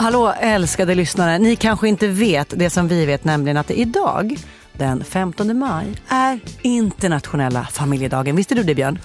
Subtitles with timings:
[0.00, 4.38] Hallå älskade lyssnare, ni kanske inte vet det som vi vet, nämligen att det idag,
[4.72, 8.36] den 15 maj, är internationella familjedagen.
[8.36, 8.98] Visste du det Björn?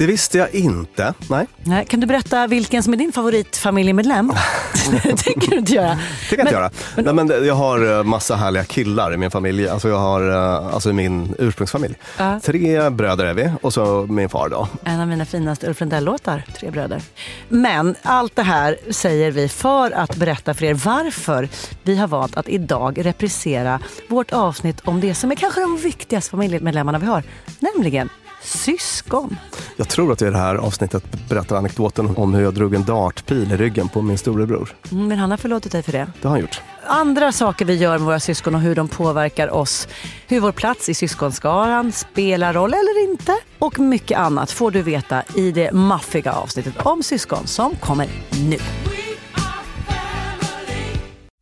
[0.00, 1.14] Det visste jag inte.
[1.30, 1.46] Nej.
[1.62, 4.32] Nej, kan du berätta vilken som är din favoritfamiljemedlem?
[5.02, 5.98] det tänker du inte göra.
[6.30, 6.70] Det kan jag inte göra.
[6.96, 9.68] Nej, men jag har eh, massa härliga killar i min familj.
[9.68, 11.94] Alltså jag har eh, alltså i min ursprungsfamilj.
[12.18, 12.40] Ja.
[12.40, 14.68] Tre bröder är vi och så min far då.
[14.84, 17.02] En av mina finaste Ulf Lundell-låtar, Tre bröder.
[17.48, 21.48] Men allt det här säger vi för att berätta för er varför
[21.82, 26.30] vi har valt att idag reprisera vårt avsnitt om det som är kanske de viktigaste
[26.30, 27.22] familjemedlemmarna vi har,
[27.58, 28.08] nämligen
[28.42, 29.36] syskon.
[29.76, 33.52] Jag tror att i det här avsnittet berättar anekdoten om hur jag drog en dartpil
[33.52, 34.76] i ryggen på min storebror.
[34.92, 36.06] Mm, Men han har förlåtit dig för det.
[36.22, 36.60] Det har han gjort.
[36.86, 39.88] Andra saker vi gör med våra syskon och hur de påverkar oss.
[40.28, 43.36] Hur vår plats i syskonskaran spelar roll eller inte.
[43.58, 48.06] Och mycket annat får du veta i det maffiga avsnittet om syskon som kommer
[48.48, 48.56] nu.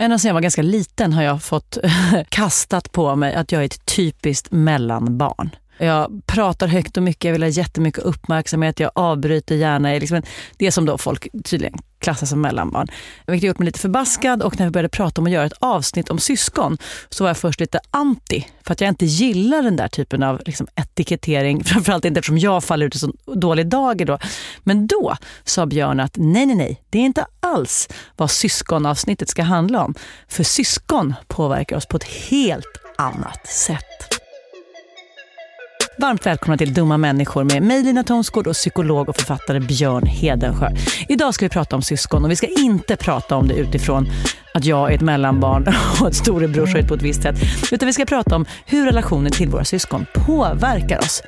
[0.03, 1.79] Ända sedan jag var ganska liten har jag fått
[2.29, 5.51] kastat på mig att jag är ett typiskt mellanbarn.
[5.79, 9.89] Jag pratar högt och mycket, jag vill ha jättemycket uppmärksamhet, jag avbryter gärna.
[9.89, 10.23] Liksom
[10.57, 12.89] det som då folk tydligen klassar som mellanbarn.
[13.27, 15.59] Vilket har gjort mig lite förbaskad och när vi började prata om att göra ett
[15.59, 18.47] avsnitt om syskon så var jag först lite anti.
[18.63, 21.65] För att jag inte gillar den där typen av liksom, etikettering.
[21.65, 24.19] Framförallt inte eftersom jag faller ut i så dålig dager då.
[24.61, 29.43] Men då sa Björn att nej, nej, nej, det är inte alls vad syskonavsnittet ska
[29.43, 29.95] handla om.
[30.29, 34.18] För syskon påverkar oss på ett helt annat sätt.
[36.01, 40.69] Varmt välkomna till Dumma människor med mig Lina Thomsgård och psykolog och författare Björn Hedensjö.
[41.09, 44.07] Idag ska vi prata om syskon och vi ska inte prata om det utifrån
[44.55, 45.67] att jag är ett mellanbarn
[46.01, 47.37] och att storebror ser ut på ett visst sätt.
[47.73, 51.23] Utan vi ska prata om hur relationen till våra syskon påverkar oss.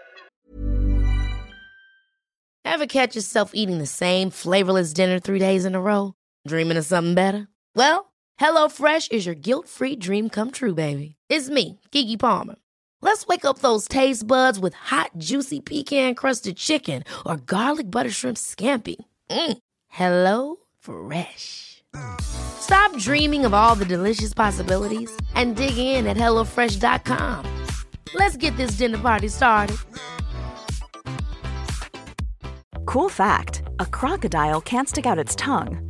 [2.68, 6.12] Ever catch yourself eating the same flavorless dinner three days in a row?
[6.48, 7.46] Dreaming of something better?
[7.78, 7.98] Well,
[8.40, 11.16] hello fresh is your guilt-free dream come true, baby.
[11.32, 12.54] It's me, Gigi Palmer.
[13.02, 18.36] Let's wake up those taste buds with hot, juicy pecan-crusted chicken or garlic butter shrimp
[18.36, 18.96] scampi.
[19.30, 19.58] Mm.
[19.88, 21.82] Hello Fresh.
[22.20, 27.46] Stop dreaming of all the delicious possibilities and dig in at HelloFresh.com.
[28.14, 29.76] Let's get this dinner party started.
[32.86, 35.89] Cool fact a crocodile can't stick out its tongue.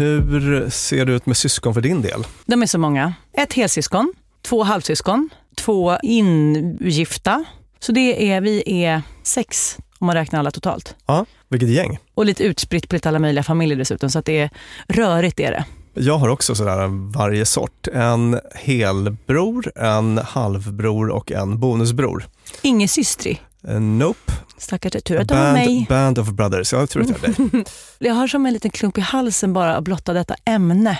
[0.00, 2.24] Hur ser det ut med syskon för din del?
[2.46, 3.14] De är så många.
[3.32, 4.12] Ett helsyskon,
[4.42, 7.44] två halvsyskon, två ingifta.
[7.80, 10.94] Så det är, vi är sex om man räknar alla totalt.
[11.06, 11.98] Ja, vilket gäng.
[12.14, 14.10] Och lite utspritt på lite alla möjliga familjer dessutom.
[14.10, 14.50] Så att det är
[14.88, 15.64] rörigt är det.
[15.94, 17.86] Jag har också sådär varje sort.
[17.94, 22.24] En helbror, en halvbror och en bonusbror.
[22.62, 23.42] Ingen systrig.
[23.68, 24.32] Eh, Nope.
[24.58, 25.86] Stackars tur att de har mig.
[25.88, 26.72] Band, of brothers.
[26.72, 27.64] Jag tror att jag är dig.
[27.98, 30.98] Jag har som en liten klump i halsen bara att blotta detta ämne.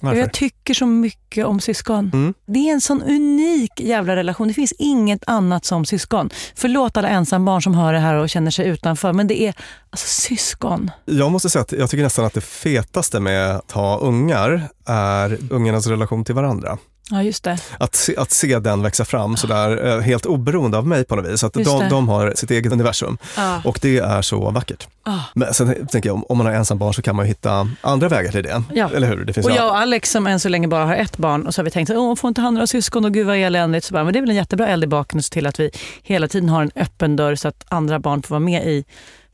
[0.00, 0.20] Varför?
[0.20, 2.10] Jag tycker så mycket om syskon.
[2.12, 2.34] Mm.
[2.46, 4.48] Det är en sån unik jävla relation.
[4.48, 6.30] Det finns inget annat som syskon.
[6.54, 9.54] Förlåt alla ensambarn som hör det här och känner sig utanför, men det är
[9.90, 10.90] alltså syskon.
[11.04, 15.38] Jag måste säga att jag tycker nästan att det fetaste med att ha ungar är
[15.50, 16.78] ungarnas relation till varandra.
[17.12, 17.58] Ja, just det.
[17.78, 21.26] Att se, att se den växa fram sådär eh, helt oberoende av mig på något
[21.32, 21.44] vis.
[21.44, 23.60] Att de, de har sitt eget universum Ja.
[23.64, 24.88] och det är så vackert.
[25.04, 25.18] Ah.
[25.34, 28.42] Men sen tänker jag, om- man har ensambarn så kan man hitta andra vägar till
[28.42, 28.62] det.
[28.74, 28.90] Ja.
[28.94, 29.24] Eller hur?
[29.24, 31.54] Det finns Och jag och Alex som än så länge bara har ett barn och
[31.54, 33.84] så har vi tänkt att åh, får inte han några syskon och gud vad eländigt.
[33.86, 35.70] Så bara, men det är väl en jättebra eld i baken till att vi
[36.02, 38.84] hela tiden har en öppen dörr så att andra barn får vara med i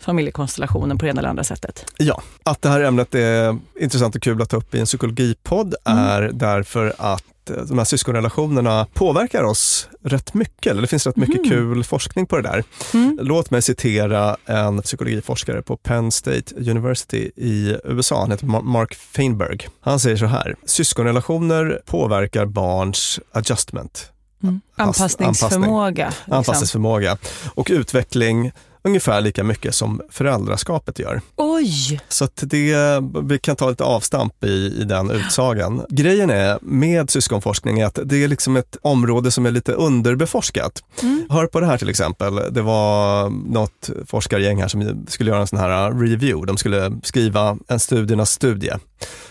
[0.00, 1.84] familjekonstellationen på det ena eller andra sättet.
[1.96, 5.74] Ja, att det här ämnet är intressant och kul att ta upp i en psykologipodd
[5.84, 6.04] Mm.
[6.04, 7.22] är därför att
[7.68, 10.70] de här syskonrelationerna påverkar oss rätt mycket.
[10.70, 12.64] Eller det finns rätt mycket kul forskning på det där.
[12.94, 13.18] Mm.
[13.22, 18.20] Låt mig citera en psykologiforskare på Penn State University i USA.
[18.20, 19.68] Han heter Ma- Mark Feinberg.
[19.80, 20.54] Han säger så här.
[20.66, 24.12] Syskonrelationer påverkar barns adjustment,
[24.42, 24.60] Mm.
[24.76, 26.06] Pass- Anpassningsförmåga.
[26.08, 26.32] liksom.
[26.32, 27.16] anpassningsförmåga
[27.54, 28.52] och utveckling
[28.88, 31.20] ungefär lika mycket som föräldraskapet gör.
[31.36, 32.00] Oj!
[32.08, 32.76] Så det,
[33.22, 35.82] vi kan ta lite avstamp i, i den utsagan.
[35.88, 40.82] Grejen är med syskonforskning är att det är liksom ett område som är lite underbeforskat.
[41.30, 42.34] Hör på det här till exempel.
[42.50, 46.46] Det var något forskargäng här som skulle göra en sån här review.
[46.46, 48.72] De skulle skriva en studiernas studie.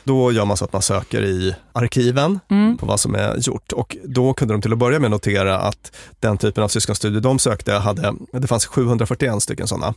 [0.04, 2.40] Då gör man så att man söker i arkiven
[2.80, 5.92] på vad som är gjort och då kunde de till att börja med notera att
[6.20, 9.94] den typen av syskonstudier de sökte hade, det fanns 741 stycken sådana,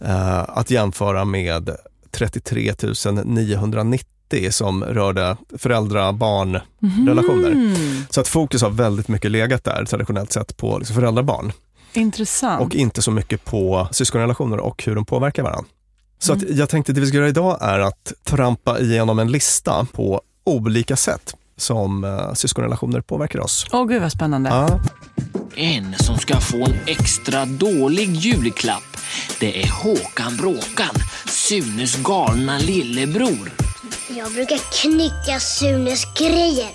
[0.00, 1.70] eh, att jämföra med
[2.10, 2.74] 33
[3.24, 7.50] 990 som rörde föräldra-barn-relationer.
[7.50, 7.74] Mm.
[8.10, 11.52] Så att fokus har väldigt mycket legat där traditionellt sett på liksom föräldrar-barn
[11.92, 12.62] Intressant.
[12.62, 15.70] och inte så mycket på syskonrelationer och hur de påverkar varandra.
[16.24, 19.86] Så att jag tänkte det vi ska göra idag är att trampa igenom en lista
[19.92, 23.66] på olika sätt som uh, syskonrelationer påverkar oss.
[23.72, 24.50] Åh gud vad spännande.
[24.50, 24.80] Ja,
[25.56, 28.96] En som ska få en extra dålig julklapp.
[29.40, 30.94] Det är Håkan Bråkan,
[31.26, 33.52] Sunes galna lillebror.
[34.16, 36.70] Jag brukar knycka Sunes grejer.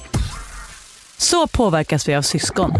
[1.18, 2.72] Så påverkas vi av syskon.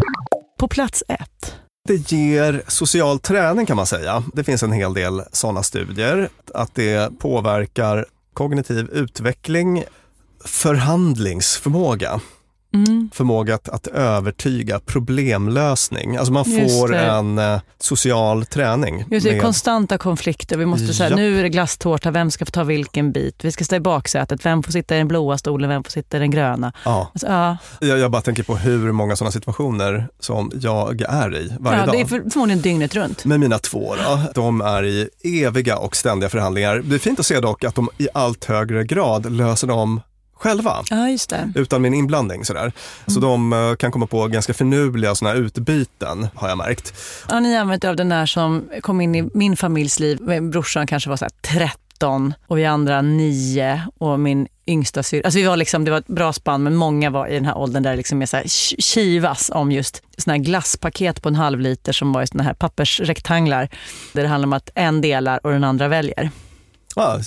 [0.60, 1.56] På plats ett.
[1.90, 4.24] Det ger social träning kan man säga.
[4.34, 6.30] Det finns en hel del sådana studier.
[6.54, 9.84] Att det påverkar kognitiv utveckling,
[10.46, 12.22] förhandlingsförmåga.
[12.74, 13.10] Mm.
[13.14, 16.18] Förmåga att, att övertyga, problemlösning.
[16.18, 19.06] Alltså man får en eh, social träning.
[19.12, 20.58] Just det, med- konstanta konflikter.
[20.58, 23.46] Vi måste säga, nu är det glasstårta, vem ska få ta vilken bit?
[23.46, 26.18] Vi ska stå i baksätet, vem får sitta i den blåa stolen, vem får sitta
[26.18, 26.74] i den gröna?
[26.86, 27.10] ja.
[27.14, 31.54] Alltså, ja, jag, jag bara tänker på hur många sådana situationer som jag är i
[31.60, 31.96] varje ja, dag.
[31.96, 33.26] det är för, förmodligen dygnet runt.
[33.26, 35.10] med mina två då, de är i
[35.44, 36.82] eviga och ständiga förhandlingar.
[36.86, 40.02] Det är fint att se dock att de i allt högre grad löser dem
[40.40, 40.84] själva.
[40.90, 41.18] Ja.
[41.56, 42.72] Utan min inblandning sådär.
[43.08, 46.94] Så de eh, kan komma på ganska finurliga såna utbyten har jag märkt.
[47.28, 50.20] Har ni använt av den där som kom in i min familjs liv?
[50.42, 55.22] Brorsan kanske var så här 13 och vi andra 9 och min yngsta syrra.
[55.26, 57.58] Alltså vi var liksom, det var ett bra spann men många var i den här
[57.58, 58.46] åldern där det liksom är så här
[58.82, 62.54] kivas om just såna här glasspaket på en halv liter som var i såna här
[62.54, 63.70] pappersrektanglar.
[64.14, 66.32] Där det handlar om att en delar och den andra väljer.
[66.96, 67.20] Ja,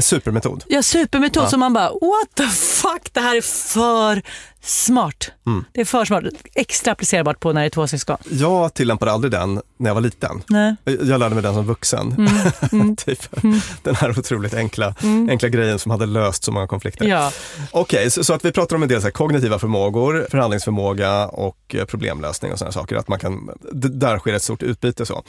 [0.00, 0.64] supermetod.
[0.68, 1.48] Ja, supermetod Ja.
[1.48, 4.22] som man bara, what the fuck, det här är för
[4.62, 5.30] smart.
[5.46, 5.64] Mm.
[5.72, 6.24] Det är för smart.
[6.54, 8.16] Extra applicerbart på när det är två syskon.
[8.30, 10.42] Jag tillämpade aldrig den när jag var liten.
[10.48, 10.76] Nej.
[10.84, 12.28] Jag lärde mig den som vuxen.
[12.72, 12.96] Mm.
[13.04, 13.42] typ.
[13.82, 14.94] Den här otroligt enkla,
[15.30, 17.04] enkla grejen som hade löst så många konflikter.
[17.06, 17.32] Ja.
[17.70, 21.76] Okej, så, så att vi pratar om en del så här, kognitiva förmågor, förhandlingsförmåga och
[21.88, 22.96] problemlösning och sådana saker.
[22.96, 25.06] Att man kan, där sker ett stort utbyte.
[25.06, 25.22] så.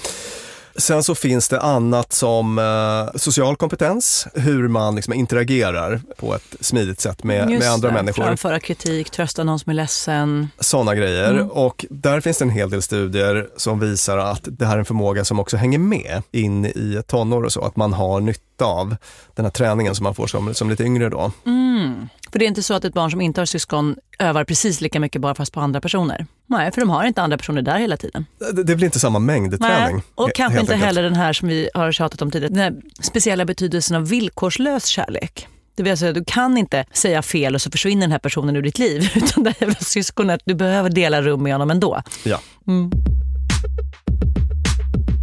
[0.77, 6.55] Sen så finns det annat som eh, social kompetens, hur man liksom interagerar på ett
[6.59, 7.93] smidigt sätt med, med andra det.
[7.93, 8.23] människor.
[8.23, 10.47] Framföra kritik, trösta någon som är ledsen.
[10.59, 11.33] Sådana grejer.
[11.33, 11.49] Mm.
[11.49, 14.85] Och där finns det en hel del studier som visar att det här är en
[14.85, 17.61] förmåga som också hänger med in i tonår och så.
[17.61, 18.95] Att man har nytta av
[19.35, 21.31] den här träningen som man får som, som lite yngre då.
[21.45, 22.09] Mm.
[22.35, 24.99] För det är inte så att ett barn som inte har syskon övar precis lika
[24.99, 26.25] mycket bara fast på andra personer.
[26.47, 28.25] Nej, för de har inte andra personer där hela tiden.
[28.39, 30.01] Det, det blir inte samma mängd träning.
[30.15, 30.85] Och kanske inte enkelt.
[30.85, 34.85] heller den här som vi har tjatat om tidigare, den här speciella betydelsen av villkorslös
[34.85, 35.47] kärlek.
[35.75, 38.61] Det vill säga, du kan inte säga fel och så försvinner den här personen ur
[38.61, 39.11] ditt liv.
[39.15, 42.01] Utan det här syskonet, du behöver dela rum med honom ändå.
[42.23, 42.39] Ja.
[42.67, 42.91] Mm.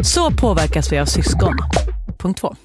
[0.05, 1.57] Så påverkas vi av syskon.
[2.19, 2.57] Punkt två.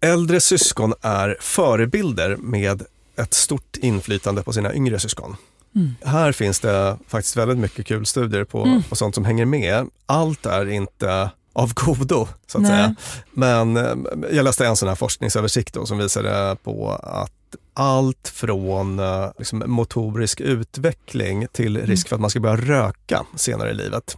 [0.00, 2.82] Äldre syskon är förebilder med
[3.16, 5.36] ett stort inflytande på sina yngre syskon.
[5.74, 5.94] Mm.
[6.04, 8.82] Här finns det faktiskt väldigt mycket kul studier på, Mm.
[8.82, 9.86] på sånt som hänger med.
[10.06, 12.70] Allt är inte av godo, så att Nej.
[12.72, 12.94] säga.
[13.32, 13.94] Men eh,
[14.32, 17.32] jag läste en sån här forskningsöversikt då, som visade på att
[17.74, 21.88] allt från eh, liksom, motorisk utveckling till Mm.
[21.88, 24.16] risk för att man ska börja röka senare i livet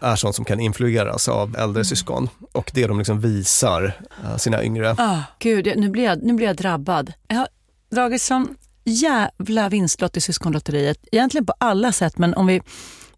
[0.00, 1.84] är sånt som kan influeras av äldre Mm.
[1.84, 2.28] syskon.
[2.52, 4.94] Och det de liksom visar eh, sina yngre.
[4.98, 7.12] Ah, gud, nu blir, jag, nu blir jag drabbad.
[7.28, 7.48] Jag har
[7.94, 10.98] dragit sån jävla vinstlott i syskonlotteriet.
[11.12, 12.62] Egentligen på alla sätt, men om vi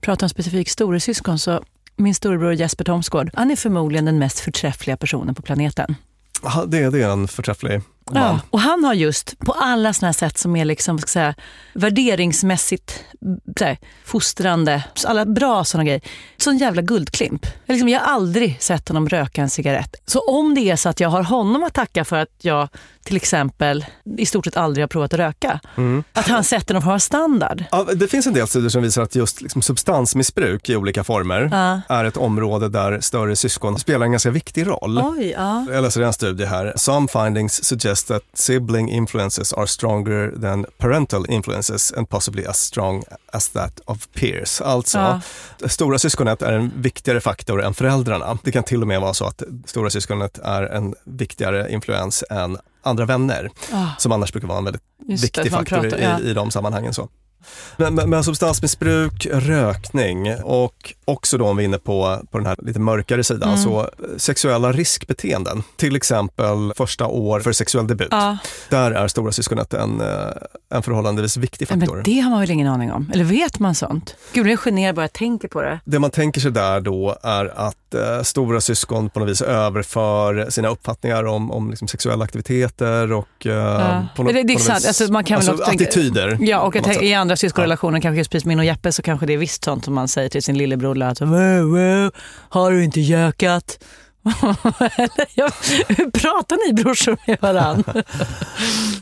[0.01, 1.63] pratar om specifikt storasyskon så
[1.97, 5.95] min storebror Jesper Thomsgård, han är förmodligen den mest förträffliga personen på planeten.
[6.43, 8.23] Ja, Det, det är en förträfflig man.
[8.23, 11.35] Ja, och han har just på alla såna här sätt som är liksom, ska säga,
[11.75, 13.05] värderingsmässigt
[13.59, 16.01] så här, fostrande, alla bra såna grejer.
[16.37, 17.47] Sån jävla guldklimp.
[17.67, 19.97] Jag, liksom, jag har aldrig sett honom röka en cigarett.
[20.07, 22.69] Så om det är så att jag har honom att tacka för att jag
[23.07, 23.85] till exempel
[24.19, 25.61] i stort sett aldrig har provat att röka.
[25.77, 26.05] Mm.
[26.13, 27.65] Att han sätter någon form av standard.
[27.71, 31.49] Ja, det finns en del studier som visar att just liksom substansmissbruk i olika former
[31.53, 31.81] Ja.
[31.97, 34.99] är ett område där större syskon spelar en ganska viktig roll.
[35.05, 35.67] Oj, ja.
[35.73, 36.73] Jag läser en studie här.
[36.77, 43.05] Some findings suggest that sibling influences are stronger than parental influences and possibly as strong
[43.33, 44.61] as that of peers.
[44.61, 45.21] Alltså, Ja.
[45.69, 48.39] stora syskonet är en viktigare faktor än föräldrarna.
[48.43, 52.59] Det kan till och med vara så att stora syskonet är en viktigare influens än
[52.87, 55.99] andra vänner, Ah, som annars brukar vara en väldigt just det, viktig man faktor pratar-
[55.99, 56.21] ja.
[56.21, 56.95] i, i de sammanhangen.
[56.95, 57.09] Så.
[57.77, 62.47] Men, men, men substansmissbruk, rökning och också då om vi är inne på, på den
[62.47, 63.63] här lite mörkare sidan, Mm.
[63.63, 63.87] så eh,
[64.17, 65.63] sexuella riskbeteenden.
[65.77, 68.09] Till exempel första år för sexuell debut.
[68.11, 68.37] Ja,
[68.69, 70.07] Där är stora syskonet en, eh,
[70.75, 71.95] en förhållandevis viktig faktor.
[71.95, 73.11] men det har man väl ingen aning om?
[73.15, 74.17] Eller vet man sånt?
[74.33, 75.81] Gud, jag generar bara jag tänker på det.
[75.85, 80.51] Det man tänker sig där då är att eh, stora syskon på något vis överför
[80.51, 84.07] sina uppfattningar om, om liksom sexuella aktiviteter och eh, Ja.
[84.17, 84.85] på något, Det- det är sant.
[84.87, 86.39] Alltså, man kan väl tänka- attityder.
[86.41, 89.33] Ja, och på jag något tänker, kanske just precis min och Jeppe, så kanske det
[89.33, 91.03] är visst sånt som man säger till sin lillebror.
[91.03, 92.11] Att, wow, wow,
[92.49, 93.79] har du inte gökat?
[95.89, 97.95] Hur pratar ni brorsor med varandra?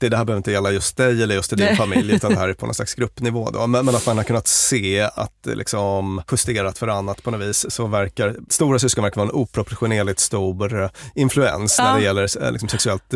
[0.05, 2.39] det, det här behöver inte gälla just dig eller just i din familj, utan det
[2.39, 3.51] här är på någon slags gruppnivå.
[3.51, 3.67] Då.
[3.67, 7.41] Men, men att man har kunnat se att det liksom justerat för annat på något
[7.41, 11.95] vis, så verkar stora syskon verkar vara en oproportionerligt stor eh, influens när Ja.
[11.97, 13.15] det gäller eh, liksom sexuellt,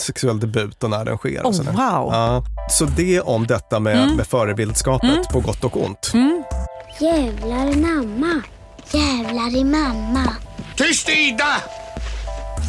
[0.00, 1.46] sexuell debut och när den sker.
[1.46, 2.12] och Oh, wow.
[2.12, 4.16] Ja, så det om detta med, Mm.
[4.16, 5.24] med förebildskapet Mm.
[5.32, 6.10] på gott och ont.
[6.14, 6.42] Mm.
[7.00, 8.42] Jävlar i mamma.
[8.92, 10.36] Jävlar i mamma.
[10.76, 11.56] Tyst Ida!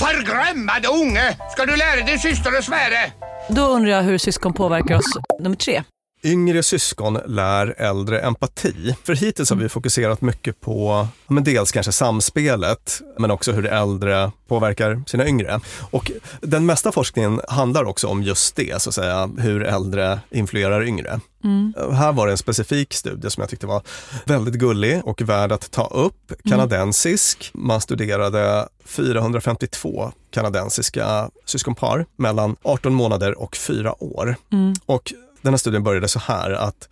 [0.02, 1.38] Förgrämmade unge!
[1.52, 3.12] Ska du lära din syster att svära?
[3.50, 5.06] Då undrar jag hur syskon påverkar oss.
[5.40, 5.84] Nummer tre.
[6.24, 8.96] Yngre syskon lär äldre empati.
[9.04, 14.32] För hittills har vi fokuserat mycket på men dels kanske samspelet, men också hur äldre
[14.48, 15.60] påverkar sina yngre.
[15.92, 16.12] Och
[16.42, 21.20] den mesta forskningen handlar också om just det, så att säga, hur äldre influerar yngre.
[21.44, 21.74] Mm.
[21.94, 23.82] Här var det en specifik studie som jag tyckte var
[24.26, 26.34] väldigt gullig och värd att ta upp.
[26.50, 27.52] Kanadensisk.
[27.54, 34.36] Man studerade 452 kanadensiska syskonpar mellan 18 månader och 4 år.
[34.52, 34.74] Mm.
[34.86, 36.90] Och den här studien började så här att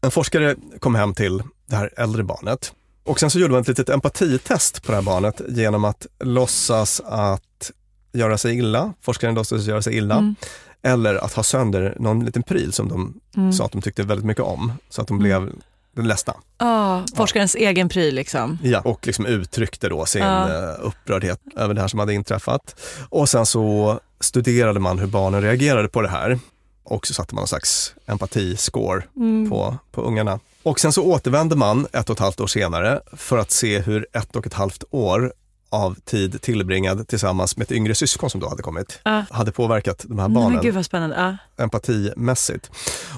[0.00, 2.72] en forskare kom hem till det här äldre barnet
[3.04, 7.00] och sen så gjorde man ett litet empatitest på det här barnet genom att låtsas
[7.04, 7.70] att
[8.12, 10.34] göra sig illa, forskaren låtsades göra sig illa, Mm.
[10.82, 13.52] eller att ha sönder någon liten pryl som de Mm.
[13.52, 14.72] sa att de tyckte väldigt mycket om.
[14.88, 15.22] Så att de Mm.
[15.24, 15.52] blev
[15.96, 16.34] den ledsna.
[16.58, 18.58] Ja, forskarens egen pryl liksom.
[18.62, 20.48] Ja, och liksom uttryckte då sin Ja.
[20.48, 22.80] eh, upprördhet över det här som hade inträffat.
[23.08, 26.38] Och sen så studerade man hur barnen reagerade på det här.
[26.84, 29.50] Och så satte man en slags empatiscore Mm.
[29.50, 30.40] på, på ungarna.
[30.62, 34.06] Och sen så återvände man ett och ett halvt år senare för att se hur
[34.12, 35.32] ett och ett halvt år
[35.70, 39.24] av tid tillbringad tillsammans med ett yngre syskon som då hade kommit, Ja.
[39.30, 41.16] hade påverkat de här barnen men gud vad spännande.
[41.56, 41.64] Ja.
[41.64, 42.70] empatimässigt.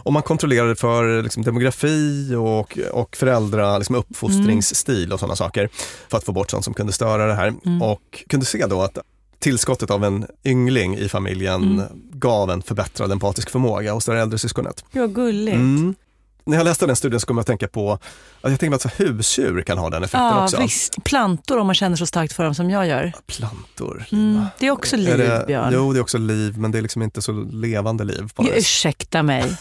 [0.02, 5.68] Och man kontrollerade för liksom, demografi och, och föräldra, liksom, uppfostringsstil och sådana saker
[6.08, 7.54] för att få bort sånt som kunde störa det här.
[7.82, 8.98] Och kunde se då att
[9.44, 11.82] tillskottet av en yngling i familjen
[12.12, 14.84] gav en förbättrad empatisk förmåga hos det äldre syskonet.
[14.92, 15.54] Vad gulligt.
[15.54, 15.94] Mm.
[16.46, 19.00] När jag läste den studien så kom jag att tänka på att jag tänkte att
[19.00, 20.60] husdjur kan ha den effekten Ja, också.
[20.60, 21.04] visst.
[21.04, 23.12] Plantor om man känner så starkt för dem som jag gör.
[23.26, 24.04] Plantor.
[24.12, 24.44] Mm.
[24.58, 25.70] Det är också liv, Är det, Björn.
[25.72, 28.30] Jo, det är också liv, men det är liksom inte så levande liv.
[28.34, 28.52] På vis.
[28.56, 29.56] Ursäkta mig.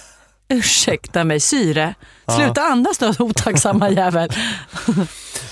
[0.50, 1.94] Ursäkta mig, syre.
[2.38, 4.30] Sluta andas då, otacksamma jävel.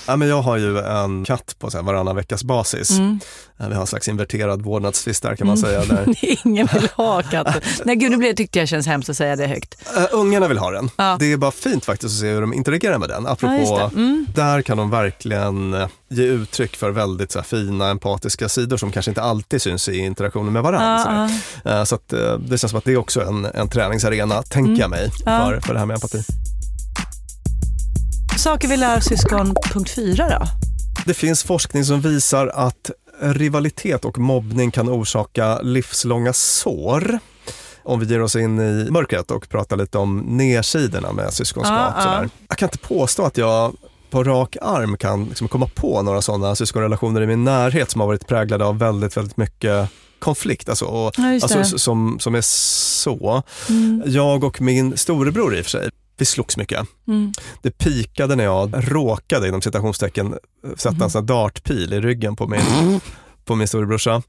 [0.06, 2.90] Ja, men jag har ju en katt på så varannan veckas basis.
[2.90, 3.20] Mm.
[3.60, 5.84] Eh, Vi har en slags inverterad vårdnadstvist där kan man säga.
[5.84, 6.06] Där.
[6.46, 7.60] Ingen vill ha katten.
[7.84, 9.74] Nej gud, nu blir- tyckte jag känns hemskt att säga det högt.
[9.96, 10.90] Uh, ungarna vill ha den.
[10.96, 11.16] Ja.
[11.20, 13.24] Det är bara fint faktiskt att se hur de interagerar med den.
[13.24, 14.00] Ja, Apropå, det.
[14.00, 14.26] Mm.
[14.34, 18.92] där kan de verkligen eh, ge uttryck för väldigt så här, fina empatiska sidor som
[18.92, 21.30] kanske inte alltid syns i interaktionen med varandra.
[21.64, 24.42] Ja, Eh, så att, eh, det känns som att det är också en, en träningsarena,
[24.42, 25.46] tänker jag mig, Mm.
[25.46, 26.22] För, för det här med empati.
[28.38, 30.46] Saker vi lär syskon, punkt fyra då.
[31.06, 32.90] Det finns forskning som visar att
[33.20, 37.18] rivalitet och mobbning kan orsaka livslånga sår.
[37.84, 41.94] Om vi ger oss in i mörkret och pratar lite om nedsidorna med syskonskap.
[41.96, 42.02] Ja.
[42.02, 42.28] sådär.
[42.48, 43.76] Jag kan inte påstå att jag
[44.12, 48.08] på rak arm kan liksom komma på några sådana syskonrelationer i min närhet som har
[48.08, 49.88] varit präglade av väldigt, väldigt mycket
[50.18, 50.68] konflikt.
[50.68, 53.42] Alltså, och, Ja, alltså, som, som är så.
[53.68, 54.02] Mm.
[54.06, 56.86] Jag och min storebror i och för sig, vi slogs mycket.
[57.08, 57.32] Mm.
[57.62, 60.34] Det pikade när jag råkade inom citationstecken
[60.76, 62.60] sätta en sån här dartpil i ryggen på min,
[63.44, 64.22] på min storebrorsa.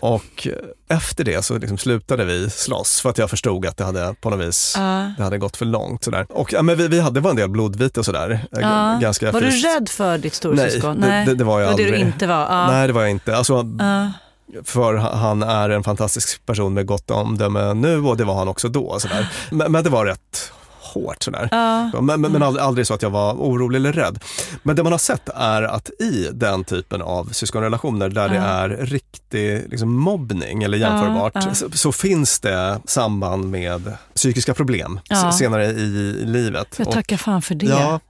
[0.00, 0.48] Och
[0.88, 4.30] efter det så liksom slutade vi slåss för att jag förstod att det hade på
[4.30, 5.12] något vis Ja.
[5.16, 6.04] det hade gått för långt.
[6.04, 6.26] Sådär.
[6.28, 8.46] Och ja, men vi, vi hade var en del blodvite och sådär.
[8.50, 8.98] Ja.
[9.02, 9.66] Ganska Var du fysiskt.
[9.76, 10.96] rädd för ditt storasyskon?
[10.96, 12.06] Nej, det- det- det var jag det var det du aldrig.
[12.06, 12.40] inte var?
[12.40, 12.66] Ja.
[12.70, 13.36] Nej det var jag inte.
[13.36, 13.64] Alltså,
[14.64, 18.68] för han är en fantastisk person med gott omdöme nu och det var han också
[18.68, 18.98] då.
[19.00, 19.28] Sådär.
[19.50, 20.52] Men, men det var rätt
[20.94, 21.48] hårt sådär.
[21.50, 22.00] Ja.
[22.00, 24.18] Men, men, men aldrig, aldrig så att jag var orolig eller rädd.
[24.62, 28.42] Men det man har sett är att i den typen av syskonrelationer där det Ja.
[28.42, 31.54] är riktig liksom, mobbning eller jämförbart Ja.
[31.54, 35.00] Så, så finns det samband med psykiska problem
[35.38, 35.82] senare i,
[36.22, 36.68] i livet.
[36.76, 37.66] Jag Och tackar fan för det.
[37.66, 38.00] Ja.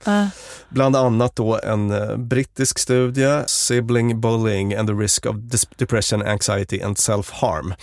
[0.68, 5.36] Bland annat då en eh, brittisk studie, Sibling Bullying and the Risk of
[5.76, 7.74] Depression, Anxiety and Self-Harm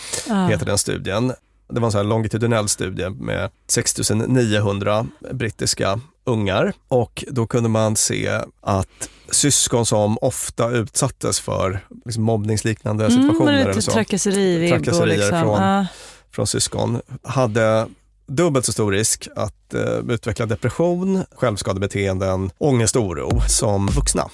[0.50, 1.34] heter den studien.
[1.70, 7.96] Det var en sån här longitudinell studie med 6900 brittiska ungar och då kunde man
[7.96, 14.74] se att syskon som ofta utsattes för liksom mobbningsliknande Mm, situationer det eller så, trakasserivibb
[14.74, 15.42] och Trakasserier liksom.
[15.42, 15.86] från- Ja.
[16.32, 17.88] från syskon hade
[18.28, 24.30] dubbelt så stor risk att eh, utveckla depression, självskadebeteenden, ångest och oro som vuxna.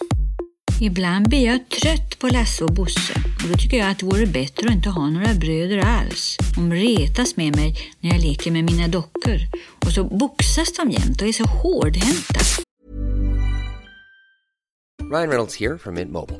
[0.81, 4.25] Ibland blir jag trött på Lasse och Bosse och då tycker jag att det vore
[4.25, 6.37] bättre att inte ha några bröder alls.
[6.55, 9.37] De retas med mig när jag leker med mina dockor
[9.85, 12.39] och så boxas de jämt och är så hårdhänta.
[15.11, 16.39] Ryan Reynolds här från Mint Mobile.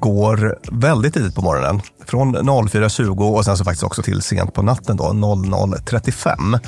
[0.00, 1.80] går väldigt tidigt på morgonen.
[2.06, 6.58] Från 04.20 och sen så faktiskt också till sent på natten då, 00.35.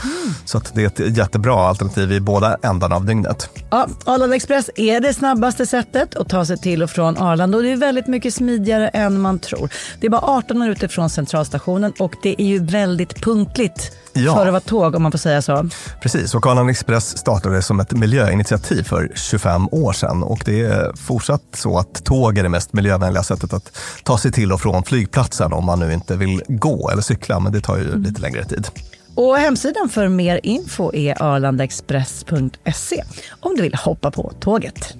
[0.44, 3.50] Så att det är ett jättebra alternativ i båda ändarna av dygnet.
[3.70, 7.62] Ja, Arlanda Express är det snabbaste sättet att ta sig till och från Arlanda och
[7.62, 9.70] det är väldigt mycket smidigare än man tror.
[10.00, 14.34] Det är bara 18 minuter från centralstationen och det är ju väldigt punktligt Ja.
[14.34, 15.68] för att vara tåg om man får säga så.
[16.02, 20.96] Precis, och Arlanda Express startade som ett miljöinitiativ för 25 år sedan och det är
[20.96, 24.82] fortsatt så att tåg är det mest miljövänliga sättet att ta sig till och från
[24.82, 28.44] flygplatsen om man nu inte vill gå eller cykla, men det tar ju lite längre
[28.44, 28.68] tid.
[29.14, 33.04] Och hemsidan för mer info är arlandaexpress.se
[33.40, 34.94] om du vill hoppa på tåget.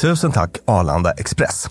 [0.00, 1.70] Tusen tack Arlanda Express.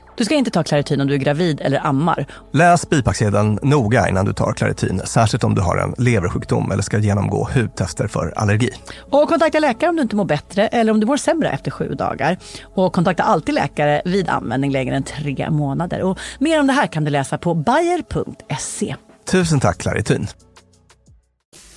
[0.17, 2.25] Du ska inte ta Clarityn om du är gravid eller ammar.
[2.53, 6.97] Läs bipacksedeln noga innan du tar Claritin, särskilt om du har en leversjukdom eller ska
[6.97, 8.69] genomgå hudtester för allergi.
[9.11, 11.93] Och kontakta läkare om du inte mår bättre eller om du mår sämre efter sju
[11.93, 12.37] dagar.
[12.75, 16.01] Och kontakta alltid läkare vid användning längre än tre månader.
[16.01, 18.95] Och mer om det här kan du läsa på bayer.se.
[19.31, 20.27] Tusen tack Claritin.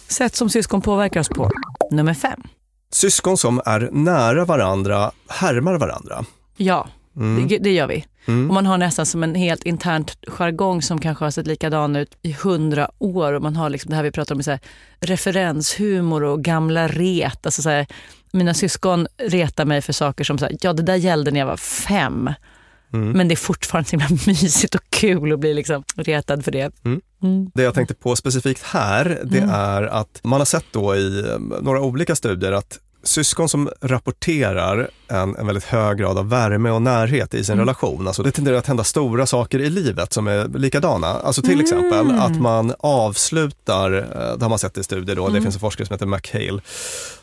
[0.09, 1.51] Sätt som syskon påverkar oss på.
[1.91, 2.41] Nummer fem.
[2.93, 6.25] Syskon som är nära varandra härmar varandra.
[6.57, 7.49] Ja, Mm.
[7.49, 8.05] det, det gör vi.
[8.27, 8.49] Mm.
[8.51, 12.17] Och man har nästan som en helt internt jargong som kanske har sett likadan ut
[12.23, 13.33] i hundra år.
[13.33, 14.61] Och man har liksom det här vi pratar om, så här,
[15.01, 17.47] referenshumor och gamla ret.
[17.47, 17.87] Alltså så här,
[18.33, 21.47] mina syskon retar mig för saker som, så här, ja det där gällde när jag
[21.47, 22.31] var fem.
[22.93, 23.11] Mm.
[23.13, 26.73] Men det är fortfarande så himla mysigt och kul att bli liksom retad för det.
[26.85, 27.01] Mm.
[27.23, 27.51] Mm.
[27.55, 29.51] Det jag tänkte på specifikt här, det Mm.
[29.51, 34.91] är att man har sett då i eh, några olika studier att syskon som rapporterar
[35.09, 37.67] en, en väldigt hög grad av värme och närhet i sin Mm.
[37.67, 41.07] relation, alltså det tenderar att hända stora saker i livet som är likadana.
[41.07, 41.63] Alltså till Mm.
[41.65, 45.43] exempel att man avslutar, eh, det har man sett i studier då, det Mm.
[45.43, 46.61] finns en forskare som heter McHale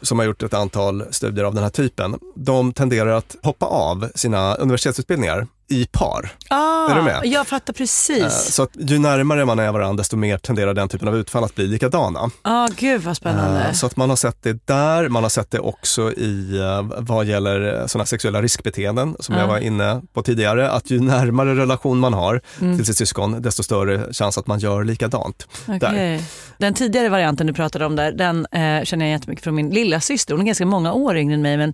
[0.01, 2.19] som har gjort ett antal studier av den här typen.
[2.35, 6.31] De tenderar att hoppa av sina universitetsutbildningar i par.
[6.49, 7.21] Ah, Är du med?
[7.23, 8.33] Jag fattar Eh, precis.
[8.53, 11.55] Så att ju närmare man är varandra, desto mer tenderar den typen av utfall att
[11.55, 12.29] bli likadana.
[12.41, 13.59] ah, gud vad spännande.
[13.63, 16.81] Eh, Så att man har sett det där, man har sett det också i eh,
[16.97, 19.41] vad gäller sådana sexuella riskbeteenden som Ja.
[19.41, 22.77] jag var inne på tidigare, att ju närmare relation man har Mm.
[22.77, 25.47] till sitt syskon, desto större chans att man gör likadant.
[25.65, 25.75] Där.
[25.77, 26.23] Okej.
[26.57, 29.99] Den tidigare varianten du pratade om där, den eh, känner jag jättemycket från min lilla
[30.01, 30.33] syster.
[30.33, 31.73] Hon är ganska många år yngre än mig men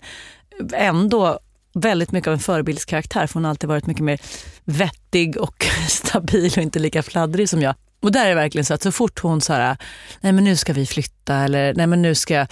[0.74, 1.40] ändå
[1.74, 4.22] väldigt mycket av en förebildskaraktär för hon har alltid varit mycket mer
[4.66, 7.76] vettig och stabil och inte lika fladdrig som jag.
[8.00, 9.78] Och där är det verkligen så att så fort hon så här,
[10.22, 12.48] nej men nu ska vi flytta eller nej men nu ska jag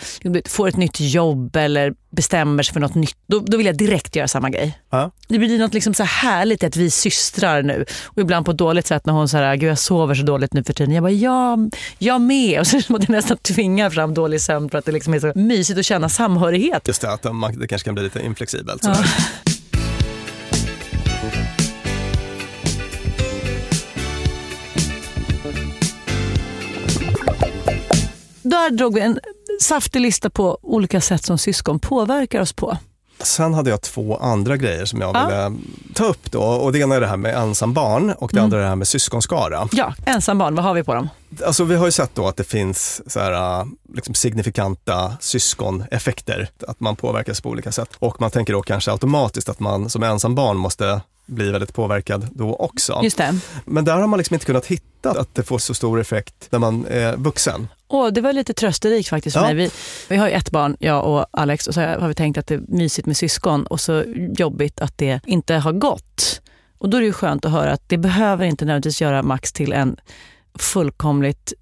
[0.46, 4.16] få ett nytt jobb eller bestämmer sig för något nytt, då, då vill jag direkt
[4.16, 4.80] göra samma grej.
[4.90, 5.12] Ja.
[5.28, 7.86] Det blir något liksom så här härligt att vi är systrar nu.
[8.04, 10.64] Och ibland på ett dåligt sätt när hon säger gud jag sover så dåligt nu
[10.64, 10.94] för tiden.
[10.94, 11.58] Jag bara, ja,
[11.98, 12.60] jag med.
[12.60, 15.32] Och så att jag nästan tvingar fram dålig sömn för att det liksom är så
[15.36, 16.88] mysigt att känna samhörighet.
[16.88, 18.84] Just det, att man, det kanske kan bli lite inflexibelt.
[28.50, 29.20] Där drog vi en
[29.62, 32.78] saftig lista på olika sätt som syskon påverkar oss på.
[33.20, 35.26] Sen hade jag två andra grejer som jag Ja.
[35.28, 35.58] ville
[35.94, 36.42] ta upp då.
[36.42, 38.44] Och det ena är det här med ensam barn och det Mm.
[38.44, 39.68] andra är det här med syskonskara.
[39.72, 41.10] Ja, ensambarn, vad har vi på dem?
[41.46, 46.50] Alltså vi har ju sett då att det finns så här, äh, liksom signifikanta syskoneffekter,
[46.68, 47.90] att man påverkas på olika sätt.
[48.00, 52.28] Och man tänker då kanske automatiskt att man som ensam barn måste bli väldigt påverkad
[52.34, 53.00] då också.
[53.04, 53.36] Just det.
[53.66, 56.60] Men där har man liksom inte kunnat hitta att det får så stor effekt när
[56.60, 57.68] man är vuxen.
[57.88, 59.48] Åh, det var lite trösterikt faktiskt för Ja.
[59.48, 59.56] mig.
[59.56, 59.72] Vi,
[60.10, 62.56] vi har ju ett barn, jag och Alex, och så har vi tänkt att det
[62.56, 64.04] är mysigt med syskon och så
[64.38, 66.42] jobbigt att det inte har gått.
[66.78, 69.54] Och då är det ju skönt att höra att det behöver inte nödvändigtvis göra Max
[69.54, 69.98] till en
[70.60, 71.54] fullkomligt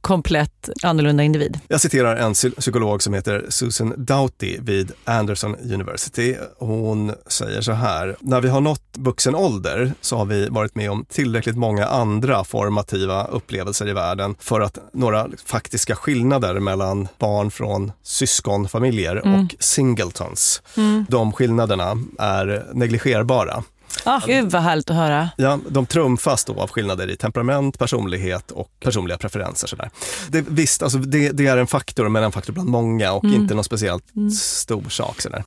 [0.00, 1.58] komplett annorlunda individ.
[1.68, 6.36] Jag citerar en psy- psykolog som heter Susan Doughty vid Anderson University.
[6.58, 10.90] Hon säger så här, när vi har nått vuxen ålder så har vi varit med
[10.90, 17.50] om tillräckligt många andra formativa upplevelser i världen för att några faktiska skillnader mellan barn
[17.50, 19.44] från syskonfamiljer Mm.
[19.44, 21.04] och singletons, Mm.
[21.08, 23.64] de skillnaderna är negligerbara.
[24.04, 25.28] Ah, gud vad härligt att höra.
[25.36, 29.68] Ja, de trumfas då av skillnader i temperament, personlighet och personliga preferenser.
[29.68, 29.90] Sådär.
[30.28, 33.40] Det, visst, alltså det, det är en faktor, men en faktor bland många och Mm.
[33.42, 34.30] inte någon speciellt Mm.
[34.30, 35.20] stor sak.
[35.20, 35.44] Sådär.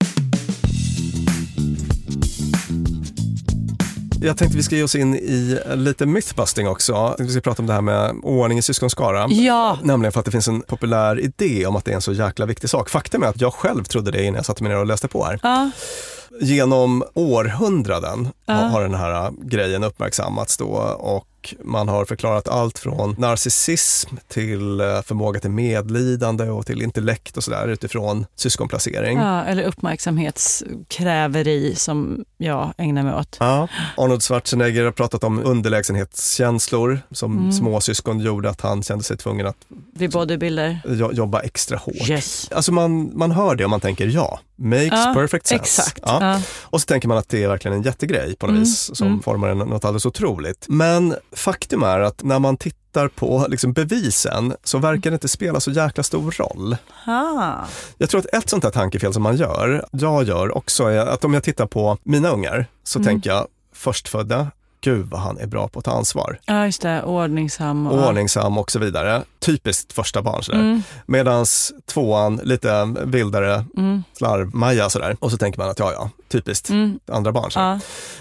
[4.22, 7.16] Jag tänkte vi ska ge oss in i lite mythbusting också.
[7.20, 9.28] Vi ska prata om det här med ordning i syskonskara.
[9.30, 9.78] Ja.
[9.84, 12.46] Nämligen för att det finns en populär idé om att det är en så jäkla
[12.46, 12.90] viktig sak.
[12.90, 15.26] Faktum är att jag själv trodde det innan jag satte mig ner och läste på
[15.26, 15.40] här.
[15.44, 15.72] Ja.
[16.42, 20.66] Genom århundraden har, har den här äh, grejen uppmärksammats då
[21.00, 21.28] och
[21.64, 27.44] man har förklarat allt från narcissism till äh, förmåga till medlidande och till intellekt och
[27.44, 29.18] sådär utifrån syskonplacering.
[29.18, 33.38] Ja, eller uppmärksamhetskräveri som jag ägnar mig åt.
[33.40, 33.68] Ja.
[33.98, 37.52] Arnold Schwarzenegger har pratat om underlägsenhetskänslor som Mm.
[37.52, 39.58] småsyskon gjorde att han kände sig tvungen att
[39.94, 40.80] Vi bodybuilder.
[40.88, 42.10] jo- jobba extra hårt.
[42.10, 42.50] Yes.
[42.52, 45.64] Alltså man, man hör det och man tänker ja, makes Ja, perfect sense.
[45.82, 46.00] exakt.
[46.06, 46.42] Ja.
[46.62, 49.08] Och så tänker man att det är verkligen en jättegrej på något Mm, vis som
[49.08, 49.22] mm.
[49.22, 50.66] formar något alldeles otroligt.
[50.70, 55.60] Men faktum är att när man tittar på liksom bevisen så verkar det inte spela
[55.60, 56.78] så jäkla stor roll.
[57.06, 57.54] Ah.
[57.98, 61.26] Jag tror att ett sånt här tankefel som man gör, jag gör också, är att
[61.26, 63.06] om jag tittar på mina ungar så Mm.
[63.08, 66.40] tänker jag förstfödda, gud vad han är bra på att ta ansvar.
[66.46, 67.04] Ja, just det.
[67.04, 67.88] Ordningsam.
[67.88, 68.08] Och...
[68.08, 69.24] Ordningsam och så vidare.
[69.40, 70.60] Typiskt första barn sådär.
[70.60, 70.84] Mm.
[71.06, 74.04] Medans tvåan lite vildare, Mm.
[74.18, 75.18] slarv-Maja sådär.
[75.20, 77.00] Och så tänker man att ja, ja, typiskt Mm.
[77.12, 77.52] andra barn.
[77.52, 77.66] Sådär.
[77.66, 77.80] Ja.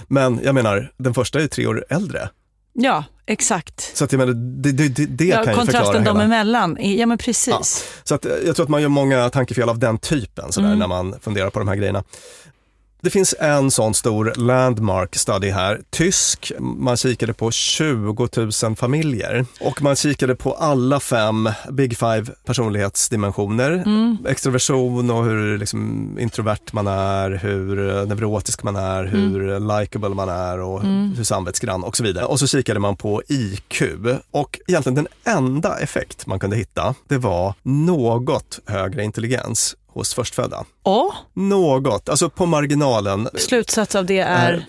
[0.09, 2.29] Men jag menar, den första är tre år äldre.
[2.75, 3.97] Ja, exakt.
[3.97, 6.25] Så att jag menar, det, det, det, det ja, kan ju förklara kontrasten dem hela.
[6.25, 6.77] emellan.
[6.81, 7.85] Ja, men precis.
[8.05, 10.79] Så att, eh, jag tror att man gör många tankefel av den typen sådär, Mm.
[10.79, 12.05] när man funderar på de här grejerna.
[13.05, 16.53] Det finns en sån stor landmark study här, tysk.
[16.59, 18.29] Man kikade på 20
[18.63, 23.71] 000 familjer och man kikade på alla fem Big Five personlighetsdimensioner.
[23.71, 24.19] Mm.
[24.29, 30.29] Extroversion och hur liksom, introvert man är, hur eh, neurotisk man är, hur likable man
[30.29, 31.15] är och Mm.
[31.17, 32.25] hur samvetsgrann och så vidare.
[32.25, 33.83] Och så kikade man på IQ
[34.31, 40.65] och egentligen den enda effekt man kunde hitta, det var något högre intelligens hos förstfödda.
[40.83, 43.29] Och Något, alltså på marginalen.
[43.35, 44.67] slutsats av det är...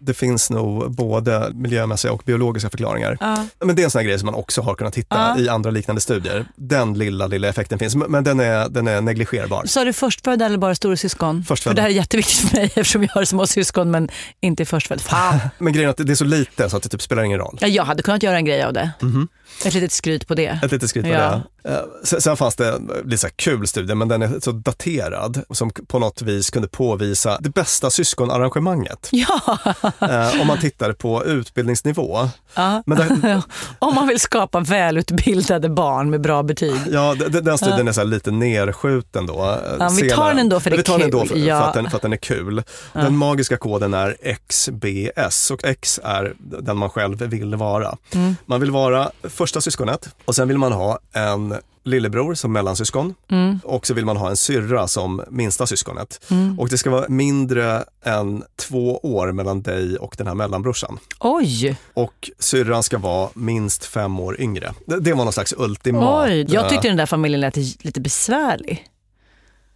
[0.00, 3.16] Det finns nog både miljömässiga och biologiska förklaringar.
[3.20, 3.46] Ja.
[3.64, 5.38] Men det är en sån här grej som man också har kunnat hitta Ja.
[5.38, 6.46] i andra liknande studier.
[6.56, 9.64] Den lilla, lilla effekten finns, men den är, den är negligerbar.
[9.66, 11.44] Sa du förstfödda eller bara storasyskon?
[11.44, 11.70] Förstfödda.
[11.70, 14.08] För det här är jätteviktigt för mig eftersom jag har små syskon men
[14.40, 15.00] inte förstfödd.
[15.00, 15.38] Fan.
[15.58, 17.58] Men grejen är att det är så lite så att det typ spelar ingen roll.
[17.60, 18.90] Ja, jag hade kunnat göra en grej av det.
[19.00, 19.28] Mhm.
[19.64, 20.60] Ett litet skryt på det.
[20.64, 21.42] Ett litet skryt på Ja.
[21.62, 21.70] det.
[21.70, 25.98] Eh, Sen, fanns det lite så kul studie, men den är så daterad som på
[25.98, 29.08] något vis kunde påvisa det bästa syskonarrangemanget.
[29.12, 29.58] Ja,
[30.00, 32.28] Eh, om man tittar på utbildningsnivå.
[32.54, 32.82] ja.
[32.86, 33.42] Där-
[33.78, 36.80] om man vill skapa välutbildade barn med bra betyg.
[36.92, 39.58] Ja, den studien är så lite nerskjuten då.
[39.78, 41.96] Ja, vi tar den ändå för vi tar den ändå för, för, att den, för
[41.96, 42.62] att den är kul.
[42.92, 44.16] Den magiska koden är
[44.48, 47.96] XBS och X är den man själv vill vara.
[48.14, 48.36] Mm.
[48.46, 53.60] Man vill vara första syskonet och sen vill man ha en lillebror som mellansyskon Mm.
[53.64, 56.24] och så vill man ha en syrra som minsta syskonet.
[56.30, 56.58] Mm.
[56.58, 60.98] Och det ska vara mindre än två år mellan dig och den här mellanbrorsan.
[61.20, 64.74] Oj, Och syrran ska vara minst fem år yngre.
[64.86, 66.28] Det, det var någon slags ultimat.
[66.28, 66.46] oj.
[66.48, 68.84] Jag tyckte eh, den där familjen lät lite besvärlig.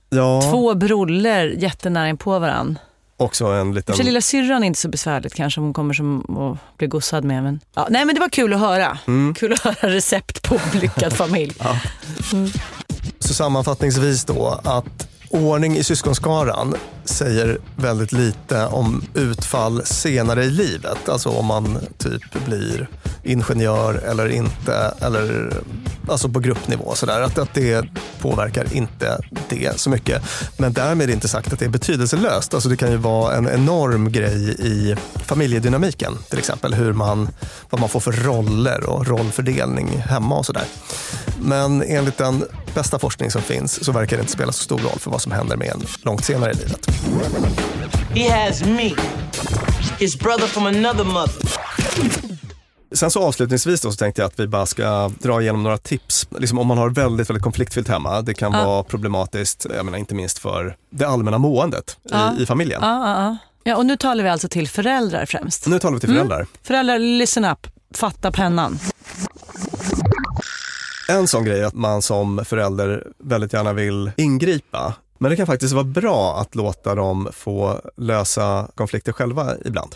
[0.08, 2.80] ja, Två broller jättenära in på varandra.
[3.22, 3.96] Också en liten...
[3.96, 7.24] för lilla syrran är inte så besvärligt kanske om hon kommer som och blir gossad
[7.24, 7.42] med.
[7.42, 8.98] Men, ja, nej men det var kul att höra.
[9.06, 9.34] Mm.
[9.34, 11.54] Kul att höra recept på lyckad familj.
[11.58, 11.78] Ja.
[13.18, 21.08] Så sammanfattningsvis då att ordning i syskonskaran säger väldigt lite om utfall senare i livet.
[21.08, 22.88] Alltså om man typ blir
[23.22, 25.52] ingenjör eller inte eller
[26.08, 27.86] alltså på gruppnivå Så där, att, att det
[28.20, 30.22] påverkar inte det så mycket.
[30.56, 32.54] Men därmed inte sagt att det är betydelselöst.
[32.54, 37.28] Alltså det kan ju vara en enorm grej i familjedynamiken, till exempel hur man,
[37.70, 40.64] vad man får för roller och rollfördelning hemma och sådär.
[41.40, 44.98] Men enligt den bästa forskning som finns så verkar det inte spela så stor roll
[44.98, 46.86] för vad som händer med en långt senare i livet.
[48.14, 48.94] He has me,
[49.98, 52.31] his brother from another mother.
[52.94, 56.26] Sen så avslutningsvis då så tänkte jag att vi bara ska dra igenom några tips.
[56.38, 58.64] Liksom om man har väldigt, väldigt konfliktfyllt hemma, det kan Ja.
[58.66, 62.34] vara problematiskt, jag menar inte minst för det allmänna måendet Ja.
[62.38, 62.80] i, i familjen.
[62.82, 65.66] Ja, ja, och nu talar vi alltså till föräldrar främst.
[65.66, 66.18] Nu talar vi till Mm.
[66.28, 66.46] föräldrar.
[66.62, 67.66] Föräldrar, listen up.
[67.94, 68.78] Fatta pennan.
[71.08, 74.94] En sån grej är att man som förälder väldigt gärna vill ingripa.
[75.22, 79.94] Men det kan faktiskt vara bra att låta dem få lösa konflikter själva ibland.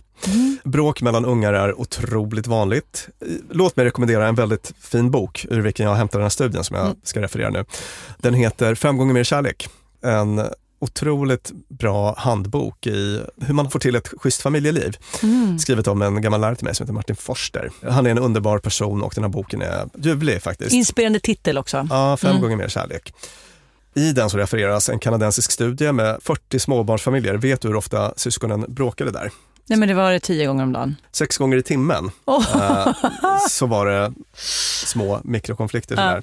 [0.64, 3.08] Bråk mellan ungar är otroligt vanligt.
[3.50, 6.76] Låt mig rekommendera en väldigt fin bok ur vilken jag hämtar den här studien som
[6.76, 7.64] jag ska referera nu.
[8.18, 9.68] Den heter Fem gånger mer kärlek.
[10.04, 10.42] En
[10.78, 14.96] otroligt bra handbok i hur man får till ett schysst familjeliv.
[15.22, 15.58] Mm.
[15.58, 17.70] Skrivet av en gammal lärare till mig som heter Martin Forster.
[17.90, 20.72] Han är en underbar person och den här boken är ljuvlig faktiskt.
[20.72, 21.86] Inspirerande titel också.
[21.90, 22.42] Ja, fem Mm.
[22.42, 23.14] gånger mer kärlek.
[23.96, 27.34] I den så refereras en kanadensisk studie med 40 småbarnsfamiljer.
[27.34, 29.30] Vet du hur ofta syskonen bråkade där?
[29.68, 30.96] Nej men det var det tio gånger om dagen.
[31.12, 32.56] Sex gånger i timmen Oh.
[32.62, 32.94] eh,
[33.48, 34.12] så var det
[34.86, 35.96] små mikrokonflikter.
[36.00, 36.22] Ja.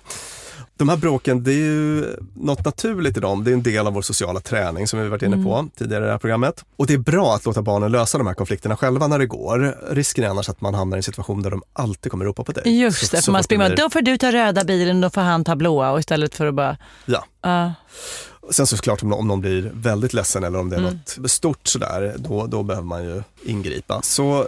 [0.78, 2.06] De här bråken, det är ju
[2.36, 3.44] något naturligt i dem.
[3.44, 5.70] Det är en del av vår sociala träning som vi varit inne på Mm.
[5.78, 6.66] tidigare i det här programmet.
[6.76, 9.78] Och det är bra att låta barnen lösa de här konflikterna själva när det går.
[9.92, 12.52] Risken är annars att man hamnar i en situation där de alltid kommer ropa på
[12.52, 12.80] dig.
[12.82, 15.22] Just det, så för man springer blir- då får du ta röda bilen, då får
[15.22, 16.78] han ta blåa och istället för att bara...
[17.06, 17.26] Ja.
[17.42, 17.74] Ja.
[18.52, 21.00] Sen såklart om, om någon blir väldigt ledsen eller om det är Mm.
[21.18, 24.02] något stort sådär, då, då behöver man ju ingripa.
[24.02, 24.48] Så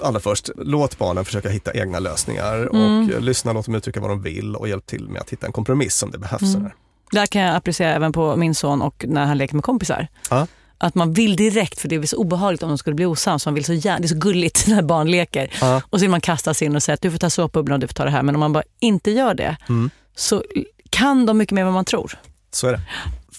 [0.00, 3.04] allra först, låt barnen försöka hitta egna lösningar Mm.
[3.08, 5.46] och eh, lyssna, låt dem uttrycka vad de vill och hjälp till med att hitta
[5.46, 6.42] en kompromiss om det behövs.
[6.42, 6.52] Mm.
[6.52, 6.74] sådär.
[7.12, 10.08] Där kan jag applicera även på min son och när han leker med kompisar.
[10.30, 10.46] Ja.
[10.78, 13.46] Att man vill direkt, för det är så obehagligt om de skulle bli osams.
[13.46, 15.50] Man vill så gärna, det är så gulligt när barn leker.
[15.60, 15.82] Ja.
[15.90, 17.80] Och så vill man kasta sig in och säga att du får ta såpbubblan och
[17.80, 18.22] du får ta det här.
[18.22, 19.90] Men om man bara inte gör det Mm.
[20.16, 20.44] så
[20.90, 22.12] kan de mycket mer än vad man tror.
[22.50, 22.80] Så är det.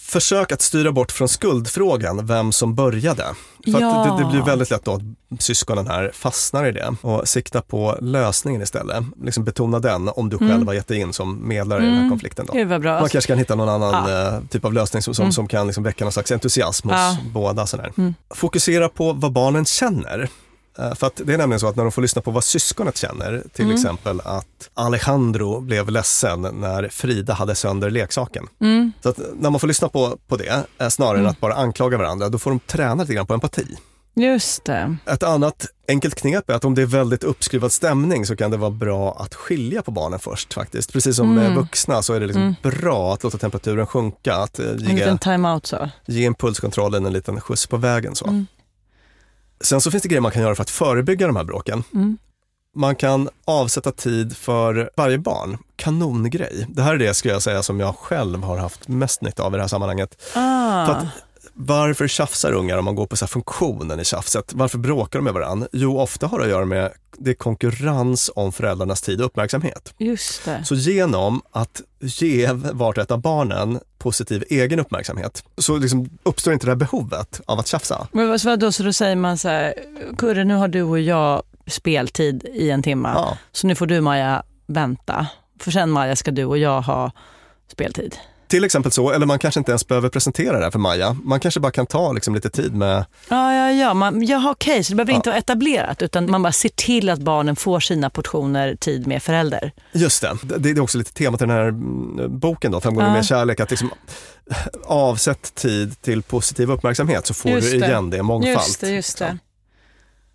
[0.07, 3.23] Försök att styra bort från skuldfrågan, vem som började.
[3.65, 4.17] För Ja.
[4.19, 7.97] det, det blir väldigt lätt då att syskonen här fastnar i det och sikta på
[8.01, 9.03] lösningen istället.
[9.23, 10.49] Liksom betona den om du Mm.
[10.49, 12.09] själv har gett dig in som medlare i den här Mm.
[12.11, 12.45] konflikten.
[12.45, 12.53] Då.
[12.65, 14.35] Man kanske kan hitta någon annan Ja.
[14.35, 15.33] eh, typ av lösning som, som, Mm.
[15.33, 17.17] som kan liksom väcka någon slags entusiasm hos Ja.
[17.33, 17.67] båda.
[17.67, 17.91] Sådär.
[17.97, 18.13] Mm.
[18.35, 20.29] Fokusera på vad barnen känner.
[20.79, 22.97] Eh, För att det är nämligen så att när de får lyssna på vad syskonet
[22.97, 23.75] känner, till Mm.
[23.75, 28.47] exempel att Alejandro blev ledsen när Frida hade sönder leksaken.
[28.61, 28.91] Mm.
[29.03, 31.25] Så att när man får lyssna på, på det, eh, snarare Mm.
[31.25, 33.65] än att bara anklaga varandra, då får de träna lite grann på empati.
[34.17, 34.95] Just det.
[35.05, 38.57] Ett annat enkelt knep är att om det är väldigt uppskruvad stämning så kan det
[38.57, 40.93] vara bra att skilja på barnen först faktiskt.
[40.93, 41.57] Precis som med Mm.
[41.57, 42.55] vuxna så är det liksom Mm.
[42.63, 45.89] bra att låta temperaturen sjunka, att eh, En ge, liten time-out så.
[46.05, 48.15] ge impulskontrollen en liten skjuts på vägen.
[48.15, 48.25] Så.
[48.27, 48.47] Mm.
[49.61, 51.83] Sen så finns det grejer man kan göra för att förebygga de här bråken.
[51.93, 52.17] Mm.
[52.75, 55.57] Man kan avsätta tid för varje barn.
[55.75, 56.65] Kanongrej.
[56.69, 59.53] Det här är det skulle jag säga som jag själv har haft mest nytta av
[59.53, 60.21] i det här sammanhanget.
[60.35, 60.95] Ah.
[61.53, 64.53] Varför tjafsar ungar om man går på så funktionen i tjafset?
[64.53, 65.67] Varför bråkar de med varandra?
[65.71, 69.93] Jo, ofta har det att göra med det är konkurrens om föräldrarnas tid och uppmärksamhet.
[69.97, 70.65] Just det.
[70.65, 76.53] Så genom att ge vart och ett av barnen positiv egen uppmärksamhet så liksom uppstår
[76.53, 78.07] inte det här behovet av att tjafsa.
[78.11, 79.73] Men vadå, så då säger man så här,
[80.17, 83.37] Kurre nu har du och jag speltid i en timme, Ja.
[83.51, 85.27] så nu får du Maja vänta.
[85.59, 87.11] För sen Maja ska du och jag ha
[87.71, 88.15] speltid.
[88.55, 91.17] Till exempel så, eller man kanske inte ens behöver presentera det här för Maja.
[91.23, 93.93] Man kanske bara kan ta liksom lite tid med, Ja, ja, ja.
[93.93, 95.15] Man, jaha, okej, så det behöver Ja.
[95.15, 99.23] inte vara etablerat utan man bara ser till att barnen får sina portioner tid med
[99.23, 99.71] förälder.
[99.93, 102.95] just det, det, det är också lite temat i den här mm, boken då, Fem
[102.95, 103.13] gånger Ja.
[103.13, 103.89] mer kärlek, att liksom
[104.85, 108.55] avsätt tid till positiv uppmärksamhet så får Just du igen det mångfald.
[108.55, 109.37] Just det, just det.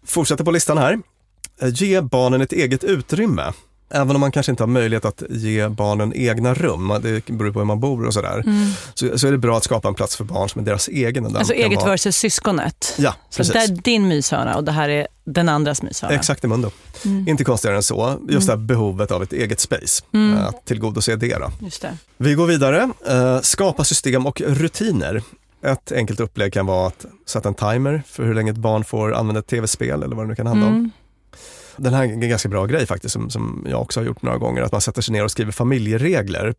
[0.06, 0.98] Fortsätter på listan här.
[1.62, 3.52] Ge barnen ett eget utrymme.
[3.90, 7.58] Även om man kanske inte har möjlighet att ge barnen egna rum, det beror på
[7.58, 8.70] hur man bor och sådär, Mm.
[8.94, 11.26] så, så är det bra att skapa en plats för barn som är deras egen.
[11.26, 12.94] och Alltså eget vara- versus syskonet.
[12.98, 13.52] Ja, Så precis.
[13.52, 16.12] det är din myshörna och det här är den andras myshörna.
[16.14, 16.70] Exakt mundo.
[17.04, 17.28] Mm.
[17.28, 18.18] Inte konstigare än så.
[18.28, 20.36] Just det här behovet av ett eget space, Mm.
[20.38, 21.38] eh, att tillgodose det.
[21.80, 21.96] Det.
[22.16, 22.90] Vi går vidare.
[23.08, 25.22] Eh, skapa system och rutiner.
[25.66, 29.14] Ett enkelt upplägg kan vara att sätta en timer för hur länge ett barn får
[29.14, 30.90] använda ett tv-spel eller vad det nu kan handla om.
[31.82, 34.38] Den här är en ganska bra grej faktiskt som, som jag också har gjort några
[34.38, 36.54] gånger, att man sätter sig ner och skriver familjeregler.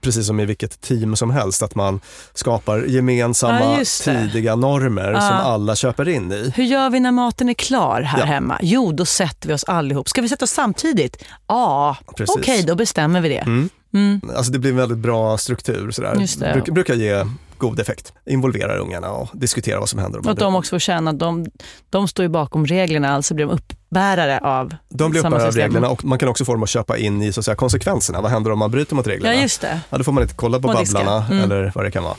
[0.00, 2.00] Precis som i vilket team som helst, att man
[2.34, 5.20] skapar gemensamma Ja, tidiga normer Ja.
[5.20, 6.52] som alla köper in i.
[6.56, 8.24] Hur gör vi när maten är klar här Ja.
[8.24, 8.58] hemma?
[8.62, 10.08] Jo, då sätter vi oss allihop.
[10.08, 11.24] Ska vi sätta oss samtidigt?
[11.46, 11.96] Ja,
[12.28, 13.38] okej, då bestämmer vi det.
[13.38, 13.68] Mm.
[13.94, 14.20] Mm.
[14.36, 15.90] Alltså det blir en väldigt bra struktur.
[15.90, 16.52] Sådär.
[16.52, 17.24] Bruk, brukar ge
[17.62, 18.12] god effekt.
[18.26, 20.18] Involvera ungarna och diskutera vad som händer.
[20.18, 21.46] Och att de också får känna att de,
[21.90, 25.88] de står ju bakom reglerna, alltså blir de uppbärare av De blir uppbärare av reglerna
[25.88, 28.20] och man kan också få dem att köpa in i så att säga, konsekvenserna.
[28.20, 29.34] Vad händer om man bryter mot reglerna?
[29.34, 29.80] Ja, just det.
[29.90, 30.68] Ja, då får man inte kolla på.
[30.68, 31.44] Babblarna Mm.
[31.44, 32.16] eller vad det kan vara.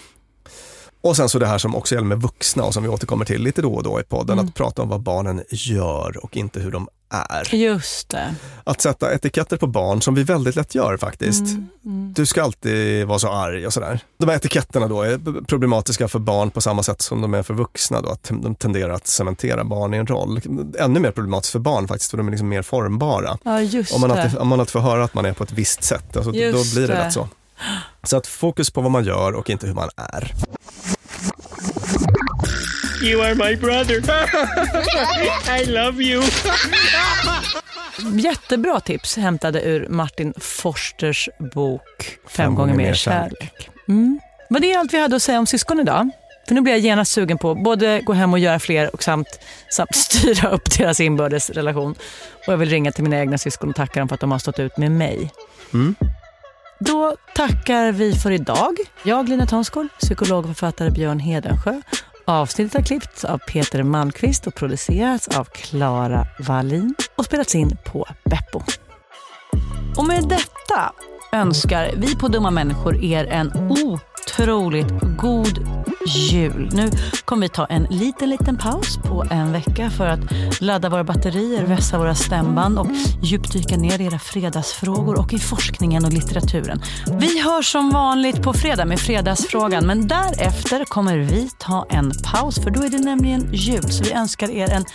[1.01, 3.41] Och sen så det här som också gäller med vuxna och som vi återkommer till
[3.41, 4.45] lite då och då i podden, Mm.
[4.45, 7.55] att prata om vad barnen gör och inte hur de är.
[7.55, 8.35] Just det.
[8.63, 11.41] Att sätta etiketter på barn som vi väldigt lätt gör faktiskt.
[11.41, 12.13] Mm, mm.
[12.13, 13.99] Du ska alltid vara så arg och sådär.
[14.17, 17.53] De här etiketterna då är problematiska för barn på samma sätt som de är för
[17.53, 18.01] vuxna.
[18.01, 20.41] Då, att de tenderar att cementera barn i en roll.
[20.79, 23.37] Ännu mer problematiskt för barn faktiskt, för de är liksom mer formbara.
[23.43, 25.51] Ja, just om, man alltid, om man alltid får höra att man är på ett
[25.51, 26.93] visst sätt, alltså, då blir det, det.
[26.93, 27.27] lätt så.
[28.03, 30.33] Så att fokus på vad man gör och inte hur man är.
[33.03, 33.95] You are my brother.
[35.59, 36.23] I love you.
[38.19, 43.69] Jättebra tips hämtade ur Martin Forsters bok Fem, gånger mer kärlek.
[43.87, 44.19] Mm.
[44.49, 46.09] Var det allt vi hade att säga om syskon idag?
[46.47, 49.39] För nu blir jag genast sugen på både gå hem och göra fler och samt,
[49.69, 51.95] samt styra upp deras inbördes relation.
[52.47, 54.39] Och jag vill ringa till mina egna syskon och tacka dem för att de har
[54.39, 55.31] stått ut med mig.
[55.73, 55.95] Mm.
[56.79, 58.77] Då tackar vi för idag.
[59.03, 61.81] Jag, Lina Thomsgård, psykolog och författare Björn Hedensjö.
[62.25, 68.07] Avsnittet har klippts av Peter Malmqvist och producerats av Klara Wallin och spelats in på
[68.25, 68.61] Beppo.
[69.97, 70.93] Och med detta
[71.33, 76.69] önskar vi på Dumma Människor er en otroligt god jul.
[76.73, 76.89] Nu
[77.25, 80.19] kommer vi ta en liten, liten paus på en vecka för att
[80.61, 82.87] ladda våra batterier, vässa våra stämband och
[83.21, 86.81] djupdyka ner i era fredagsfrågor och i forskningen och litteraturen.
[87.19, 92.63] Vi hörs som vanligt på fredag med Fredagsfrågan, men därefter kommer vi ta en paus
[92.63, 93.91] för då är det nämligen jul.
[93.91, 94.85] Så vi önskar er en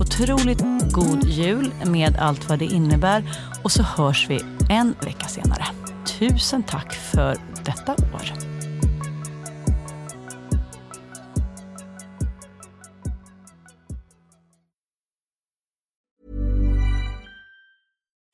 [0.00, 0.62] otroligt
[0.92, 3.24] god jul med allt vad det innebär
[3.62, 4.40] och så hörs vi
[4.70, 5.66] en vecka senare.
[6.18, 8.57] Tusen tack för detta år.